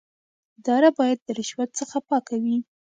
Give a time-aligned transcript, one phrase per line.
[0.59, 2.57] اداره باید د رشوت څخه پاکه وي.